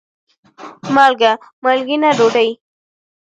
مالګه: 0.93 1.31
مالګېنه 1.63 2.09
ډوډۍ 2.17 2.49